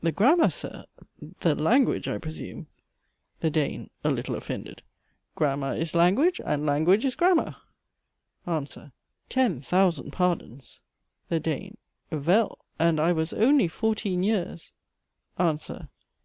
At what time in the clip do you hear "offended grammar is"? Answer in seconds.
4.36-5.96